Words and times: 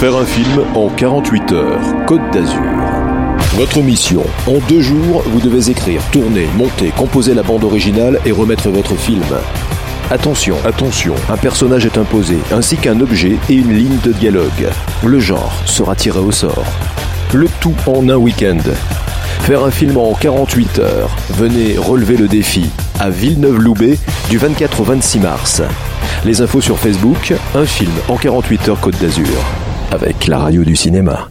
Faire 0.00 0.16
un 0.16 0.24
film 0.24 0.64
en 0.74 0.88
48 0.88 1.52
heures, 1.52 2.06
Côte 2.06 2.22
d'Azur. 2.32 2.58
Votre 3.56 3.82
mission, 3.82 4.22
en 4.46 4.56
deux 4.66 4.80
jours, 4.80 5.22
vous 5.26 5.40
devez 5.42 5.68
écrire, 5.68 6.00
tourner, 6.10 6.48
monter, 6.56 6.88
composer 6.96 7.34
la 7.34 7.42
bande 7.42 7.64
originale 7.64 8.18
et 8.24 8.32
remettre 8.32 8.70
votre 8.70 8.96
film. 8.96 9.26
Attention, 10.10 10.56
attention, 10.64 11.14
un 11.28 11.36
personnage 11.36 11.84
est 11.84 11.98
imposé, 11.98 12.38
ainsi 12.50 12.78
qu'un 12.78 12.98
objet 13.02 13.36
et 13.50 13.54
une 13.54 13.74
ligne 13.74 13.98
de 14.02 14.12
dialogue. 14.12 14.70
Le 15.04 15.20
genre 15.20 15.52
sera 15.66 15.94
tiré 15.94 16.18
au 16.18 16.32
sort. 16.32 16.64
Le 17.34 17.46
tout 17.60 17.76
en 17.86 18.08
un 18.08 18.16
week-end. 18.16 18.62
Faire 19.42 19.62
un 19.62 19.70
film 19.70 19.98
en 19.98 20.14
48 20.14 20.78
heures. 20.78 21.14
Venez 21.28 21.76
relever 21.76 22.16
le 22.16 22.26
défi 22.26 22.70
à 22.98 23.10
Villeneuve-Loubet 23.10 23.98
du 24.30 24.38
24 24.38 24.80
au 24.80 24.84
26 24.84 25.18
mars. 25.18 25.60
Les 26.24 26.40
infos 26.40 26.62
sur 26.62 26.78
Facebook, 26.78 27.34
un 27.54 27.66
film 27.66 27.92
en 28.08 28.16
48 28.16 28.70
heures 28.70 28.80
Côte 28.80 28.98
d'Azur 28.98 29.26
avec 29.90 30.26
la 30.28 30.38
radio 30.38 30.64
du 30.64 30.76
cinéma. 30.76 31.28